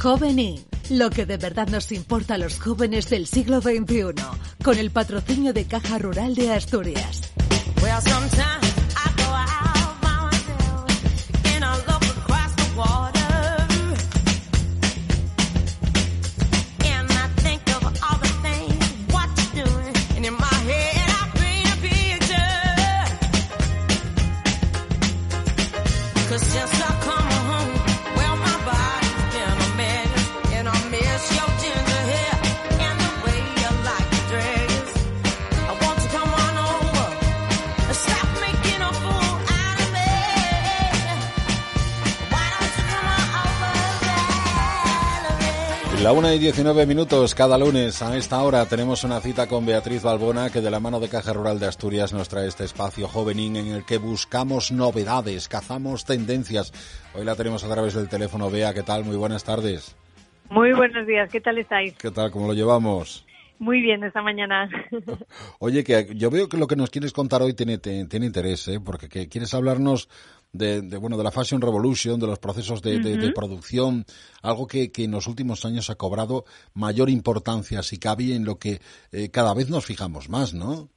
[0.00, 4.14] Jovenin, lo que de verdad nos importa a los jóvenes del siglo XXI,
[4.62, 7.32] con el patrocinio de Caja Rural de Asturias.
[46.08, 50.02] La una y 19 minutos cada lunes a esta hora tenemos una cita con Beatriz
[50.02, 53.56] Balbona que de la mano de Caja Rural de Asturias nos trae este espacio jovenín
[53.56, 56.72] en el que buscamos novedades, cazamos tendencias.
[57.14, 58.50] Hoy la tenemos a través del teléfono.
[58.50, 59.04] Bea, ¿qué tal?
[59.04, 59.96] Muy buenas tardes.
[60.48, 61.92] Muy buenos días, ¿qué tal estáis?
[61.98, 62.30] ¿Qué tal?
[62.30, 63.26] ¿Cómo lo llevamos?
[63.58, 64.70] Muy bien esta mañana.
[65.58, 68.80] Oye, que yo veo que lo que nos quieres contar hoy tiene, tiene interés, ¿eh?
[68.82, 70.08] porque que quieres hablarnos
[70.52, 74.06] de, bueno, de la Fashion Revolution, de los procesos de, de, producción,
[74.42, 76.44] algo que, que, en los últimos años ha cobrado
[76.74, 78.80] mayor importancia, si cabe, en lo que
[79.12, 80.90] eh, cada vez nos fijamos más, ¿no?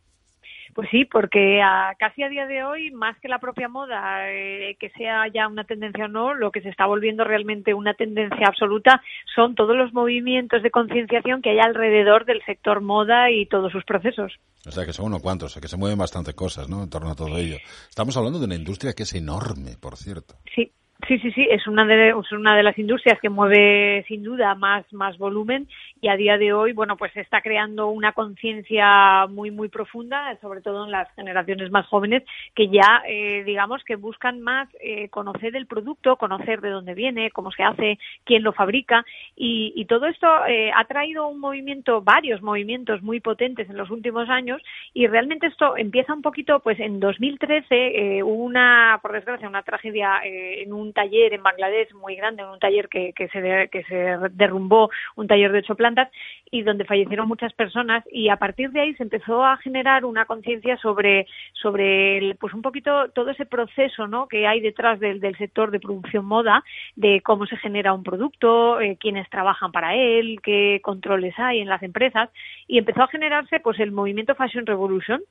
[0.73, 4.75] Pues sí, porque a, casi a día de hoy, más que la propia moda, eh,
[4.79, 8.47] que sea ya una tendencia o no, lo que se está volviendo realmente una tendencia
[8.47, 9.01] absoluta
[9.35, 13.83] son todos los movimientos de concienciación que hay alrededor del sector moda y todos sus
[13.83, 14.33] procesos.
[14.65, 16.83] O sea, que son unos cuantos, o sea, que se mueven bastante cosas, ¿no?
[16.83, 17.57] En torno a todo ello.
[17.89, 20.35] Estamos hablando de una industria que es enorme, por cierto.
[20.55, 20.71] Sí,
[21.07, 24.91] Sí, sí, sí, es una de, una de las industrias que mueve sin duda más,
[24.93, 25.67] más volumen
[26.01, 30.61] y a día de hoy, bueno, pues está creando una conciencia muy, muy profunda, sobre
[30.61, 32.23] todo en las generaciones más jóvenes,
[32.55, 37.31] que ya, eh, digamos, que buscan más eh, conocer el producto, conocer de dónde viene,
[37.31, 42.01] cómo se hace, quién lo fabrica y, y todo esto eh, ha traído un movimiento,
[42.01, 44.61] varios movimientos muy potentes en los últimos años
[44.93, 50.19] y realmente esto empieza un poquito, pues en 2013 hubo una, por desgracia, una tragedia
[50.23, 54.89] en un taller en Bangladesh muy grande, un taller que, que, se, que se derrumbó,
[55.15, 56.09] un taller de ocho plantas,
[56.51, 60.25] y donde fallecieron muchas personas y a partir de ahí se empezó a generar una
[60.25, 64.27] conciencia sobre, sobre el, pues un poquito todo ese proceso ¿no?
[64.27, 66.63] que hay detrás del, del sector de producción moda,
[66.95, 71.69] de cómo se genera un producto, eh, quiénes trabajan para él, qué controles hay en
[71.69, 72.29] las empresas
[72.67, 75.21] y empezó a generarse pues el movimiento Fashion Revolution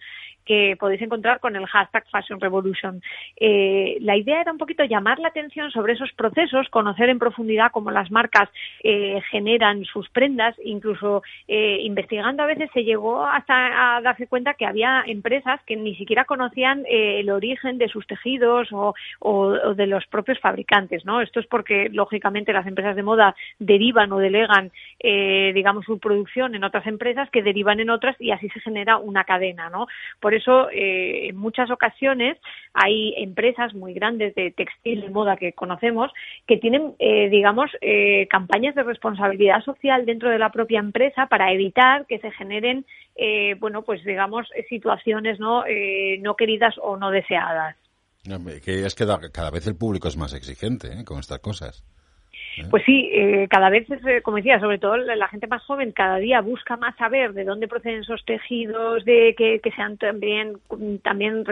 [0.47, 3.03] que podéis encontrar con el hashtag Fashion Revolution.
[3.37, 7.73] Eh, la idea era un poquito llamar la atención sobre esos procesos, conocer en profundidad
[7.73, 8.49] cómo las marcas
[8.83, 14.55] eh, generan sus prendas, incluso eh, investigando a veces se llegó hasta a darse cuenta
[14.55, 18.95] que había empresas que ni siquiera conocían eh, el origen de sus tejidos o,
[19.75, 21.21] de los propios fabricantes, ¿no?
[21.21, 26.65] Esto es porque lógicamente las empresas de moda derivan o delegan, digamos, su producción en
[26.65, 29.87] otras empresas que derivan en otras y así se genera una cadena, ¿no?
[30.21, 32.39] Por eso, en muchas ocasiones
[32.75, 36.11] hay empresas muy grandes de textil de moda que conocemos
[36.47, 41.53] que tienen, eh, digamos, eh, campañas de responsabilidad social dentro de la propia empresa para
[41.53, 42.85] evitar que se generen,
[43.17, 47.77] eh, bueno, pues digamos, situaciones no, eh, no queridas o no deseadas.
[48.25, 51.05] Es que cada vez el público es más exigente ¿eh?
[51.05, 51.85] con estas cosas.
[52.69, 56.17] Pues sí, eh, cada vez, eh, como decía, sobre todo la gente más joven, cada
[56.17, 60.59] día busca más saber de dónde proceden esos tejidos, de que, sean también,
[61.03, 61.45] también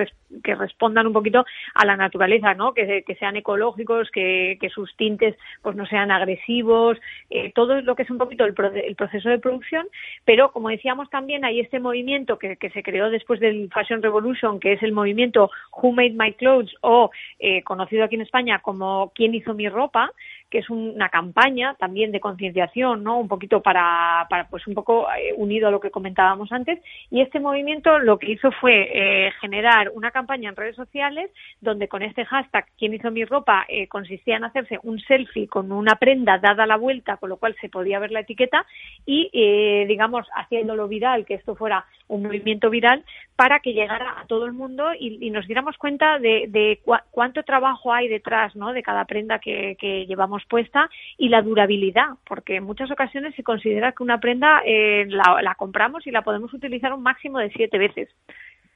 [0.42, 1.44] que respondan un poquito
[1.75, 2.75] a la naturaleza, ¿no?
[2.75, 6.98] Que, sean ecológicos, que, sus tintes pues no sean agresivos,
[7.30, 8.54] eh, todo lo que es un poquito el,
[8.84, 9.86] el, proceso de producción,
[10.25, 14.75] pero como decíamos también hay este movimiento que, se creó después del Fashion Revolution, que
[14.75, 19.34] es el movimiento Who Made My Clothes o eh, conocido aquí en España como ¿Quién
[19.34, 20.12] hizo mi ropa?
[20.50, 23.19] que es una campaña también de concienciación, ¿no?
[23.19, 26.81] Un poquito para, para pues un poco eh, unido a lo que comentábamos antes.
[27.10, 31.88] Y este movimiento lo que hizo fue eh, generar una campaña en redes sociales donde
[31.88, 33.65] con este hashtag ¿Quién hizo mi ropa?
[33.69, 37.57] Eh, consistía en hacerse un selfie con una prenda dada la vuelta, con lo cual
[37.60, 38.65] se podía ver la etiqueta
[39.04, 43.05] y, eh, digamos, haciéndolo viral, que esto fuera un movimiento viral
[43.37, 46.95] para que llegara a todo el mundo y, y nos diéramos cuenta de, de cu
[47.10, 48.72] cuánto trabajo hay detrás, ¿no?
[48.72, 53.43] De cada prenda que, que llevamos puesta y la durabilidad, porque en muchas ocasiones se
[53.43, 57.51] considera que una prenda eh, la, la, compramos y la podemos utilizar un máximo de
[57.51, 58.09] siete veces.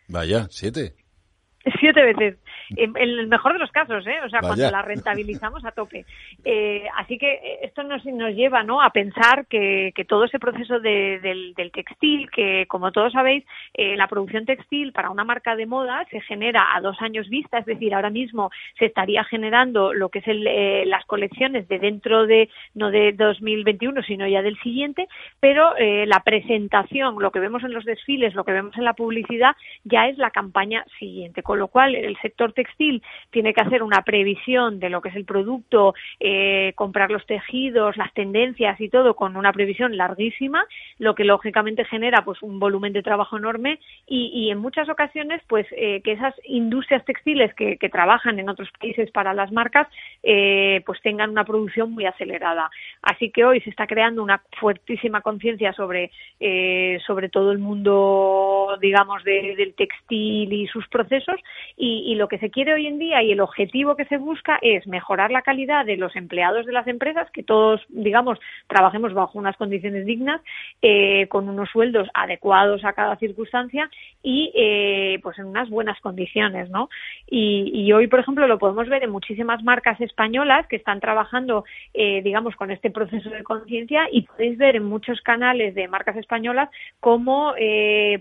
[0.08, 0.92] Vaya, siete.
[1.80, 2.38] Siete veces.
[2.76, 4.20] En, el mejor de los casos, ¿eh?
[4.24, 6.04] O sea, cuando la rentabilizamos a tope.
[6.44, 8.82] Eh, así que esto nos, nos lleva, ¿no?
[8.82, 13.44] A pensar que, que todo ese proceso del, textil, que como todos sabéis,
[13.74, 17.58] eh, la producción textil para una marca de moda se genera a dos años vista,
[17.58, 21.78] es decir, ahora mismo se estaría generando lo que es el, eh, las colecciones de
[21.78, 25.08] dentro de, no de 2021, sino ya del siguiente,
[25.40, 28.94] pero eh, la presentación, lo que vemos en los desfiles, lo que vemos en la
[28.94, 33.82] publicidad, ya es la campaña siguiente con lo cual el sector textil tiene que hacer
[33.82, 38.88] una previsión de lo que es el producto, eh, comprar los tejidos, las tendencias y
[38.88, 40.64] todo con una previsión larguísima,
[40.98, 45.66] lo que lógicamente genera pues un volumen de trabajo enorme y, en muchas ocasiones pues
[45.72, 49.86] eh, que esas industrias textiles que, trabajan en otros países para las marcas
[50.22, 52.70] eh, pues tengan una producción muy acelerada.
[53.02, 56.10] Así que hoy se está creando una fuertísima conciencia sobre
[57.06, 61.40] sobre todo el mundo digamos del textil y sus procesos
[61.76, 64.84] y, lo que se quiere hoy en día y el objetivo que se busca es
[64.88, 68.36] mejorar la calidad de los empleados de las empresas, que todos, digamos,
[68.66, 70.40] trabajemos bajo unas condiciones dignas,
[70.82, 73.88] eh, con unos sueldos adecuados a cada circunstancia
[74.24, 76.90] y eh, pues en unas buenas condiciones, ¿no?
[77.30, 82.22] Y, hoy, por ejemplo, lo podemos ver en muchísimas marcas españolas que están trabajando, eh,
[82.22, 86.68] digamos, con este proceso de conciencia y podéis ver en muchos canales de marcas españolas
[86.98, 87.54] cómo,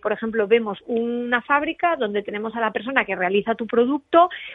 [0.02, 4.11] por ejemplo, vemos una fábrica donde tenemos a la persona que realiza tu producto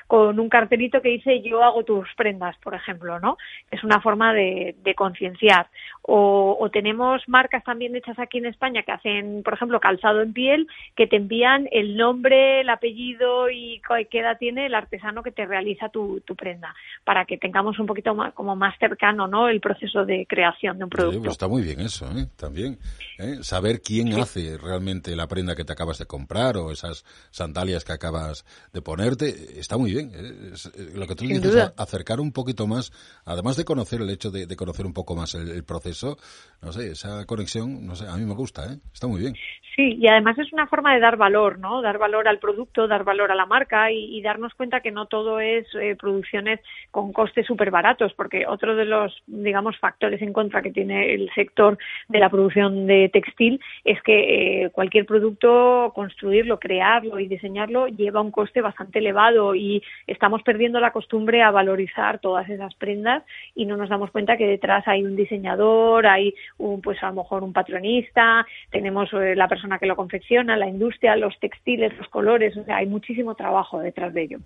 [0.06, 3.37] con un cartelito que dice yo hago tus prendas, por ejemplo, ¿no?
[3.70, 5.69] Es una forma de, concienciar.
[6.03, 10.67] O, tenemos marcas también hechas aquí en España que hacen, por ejemplo, calzado en piel,
[10.94, 13.81] que te envían el nombre, el apellido y
[14.11, 16.75] qué edad tiene el artesano que te realiza tu, prenda,
[17.05, 19.49] para que tengamos un poquito más, como más cercano, ¿no?
[19.49, 21.20] El proceso de creación de un producto.
[21.20, 22.26] Pues está muy bien eso, ¿eh?
[22.37, 22.79] También.
[23.19, 23.38] ¿eh?
[23.43, 27.93] Saber quién hace realmente la prenda que te acabas de comprar o esas sandalias que
[27.93, 30.10] acabas de ponerte, está muy bien.
[30.14, 30.52] ¿eh?
[30.76, 32.90] Eh, lo que tú dices, acercar un poquito más,
[33.25, 36.16] además de conocer el hecho de, conocer un poco más el, proceso,
[36.62, 38.78] no sé, esa conexión, no sé, a mí me gusta, ¿eh?
[38.93, 39.34] está muy bien.
[39.75, 41.82] Sí, y además es una forma de dar valor, ¿no?
[41.82, 45.38] Dar valor al producto, dar valor a la marca y, darnos cuenta que no todo
[45.38, 45.66] es
[45.99, 46.60] producciones
[46.90, 51.31] con costes súper baratos, porque otro de los, digamos, factores en contra que tiene el
[51.34, 51.76] sector
[52.08, 58.31] de la producción de textil es que cualquier producto, construirlo, crearlo y diseñarlo lleva un
[58.31, 59.16] coste bastante elevado
[59.55, 63.23] y estamos perdiendo la costumbre a valorizar todas esas prendas
[63.55, 67.23] y no nos damos cuenta que detrás hay un diseñador, hay un, pues a lo
[67.23, 72.09] mejor un patronista, tenemos eh, la persona que lo confecciona, la industria, los textiles, los
[72.09, 74.38] colores, o sea, hay muchísimo trabajo detrás de ello.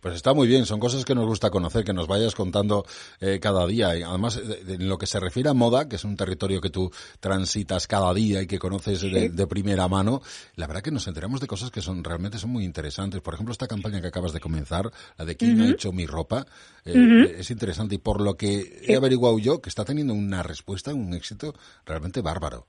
[0.00, 2.84] Pues está muy bien, son cosas que nos gusta conocer, que nos vayas contando
[3.20, 3.96] eh, cada día.
[3.96, 4.38] Y además,
[4.68, 6.90] en lo que se refiere a moda, que es un territorio que tú
[7.20, 10.20] transitas cada día y que conoces de, primera mano,
[10.56, 13.20] la verdad que nos enteramos de cosas que son realmente son muy interesantes.
[13.20, 14.84] Por ejemplo, esta campaña que acabas de comenzar,
[15.18, 16.44] la de quién ha hecho mi ropa,
[16.86, 20.94] eh, es interesante y por lo que he averiguado yo, que está teniendo una respuesta,
[20.94, 21.52] un éxito
[21.84, 22.66] realmente bárbaro.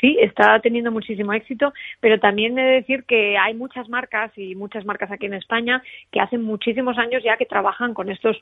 [0.00, 4.54] Sí, está teniendo muchísimo éxito, pero también he de decir que hay muchas marcas y
[4.54, 8.36] muchas marcas aquí en España que hacen muchísimos años ya que trabajan con estos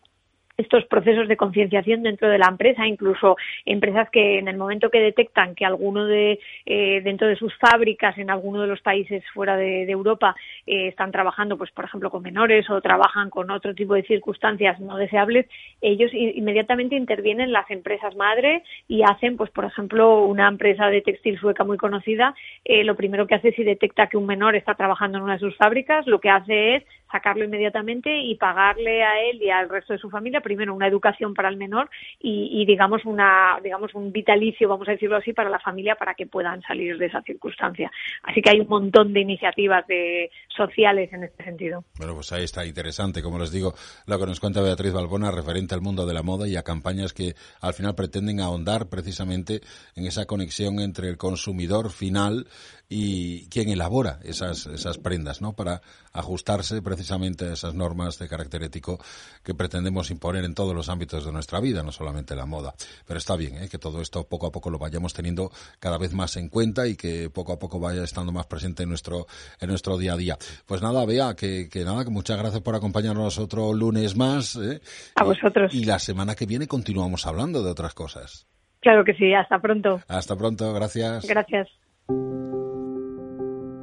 [0.56, 5.00] estos procesos de concienciación dentro de la empresa, incluso empresas que en el momento que
[5.00, 9.56] detectan que alguno de eh, dentro de sus fábricas en alguno de los países fuera
[9.56, 10.34] de, Europa
[10.66, 14.80] eh, están trabajando, pues por ejemplo con menores o trabajan con otro tipo de circunstancias
[14.80, 15.46] no deseables,
[15.80, 21.38] ellos inmediatamente intervienen las empresas madre y hacen, pues por ejemplo, una empresa de textil
[21.38, 22.34] sueca muy conocida,
[22.64, 25.40] eh, lo primero que hace si detecta que un menor está trabajando en una de
[25.40, 29.92] sus fábricas, lo que hace es sacarlo inmediatamente y pagarle a él y al resto
[29.92, 31.90] de su familia primero una educación para el menor
[32.20, 36.26] y, digamos una digamos un vitalicio vamos a decirlo así para la familia para que
[36.26, 37.90] puedan salir de esa circunstancia.
[38.22, 41.84] Así que hay un montón de iniciativas de sociales en este sentido.
[41.98, 43.74] Bueno pues ahí está interesante como les digo
[44.06, 47.12] lo que nos cuenta Beatriz Balbona referente al mundo de la moda y a campañas
[47.12, 49.60] que al final pretenden ahondar precisamente
[49.96, 52.46] en esa conexión entre el consumidor final
[52.92, 55.82] y quien elabora esas esas prendas no para
[56.12, 58.98] ajustarse precisamente precisamente esas normas de carácter ético
[59.42, 62.74] que pretendemos imponer en todos los ámbitos de nuestra vida, no solamente la moda.
[63.06, 63.68] Pero está bien ¿eh?
[63.68, 66.94] que todo esto poco a poco lo vayamos teniendo cada vez más en cuenta y
[66.94, 69.26] que poco a poco vaya estando más presente en nuestro,
[69.60, 70.38] en nuestro día a día.
[70.64, 74.54] Pues nada, Bea, que, que nada, que muchas gracias por acompañarnos otro lunes más.
[74.56, 74.80] ¿eh?
[75.16, 75.74] A vosotros.
[75.74, 78.46] Y la semana que viene continuamos hablando de otras cosas.
[78.80, 80.00] Claro que sí, hasta pronto.
[80.06, 81.26] Hasta pronto, gracias.
[81.26, 81.68] Gracias.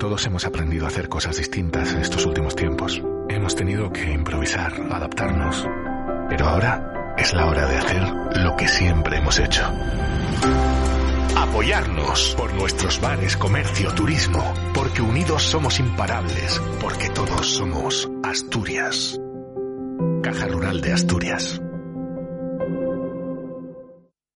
[0.09, 2.99] Todos hemos aprendido a hacer cosas distintas en estos últimos tiempos.
[3.29, 5.67] Hemos tenido que improvisar, adaptarnos.
[6.27, 8.01] Pero ahora es la hora de hacer
[8.37, 9.71] lo que siempre hemos hecho
[11.37, 19.19] apoyarnos por nuestros bares, comercio, turismo, porque unidos somos imparables, porque todos somos Asturias.
[20.23, 21.61] Caja Rural de Asturias.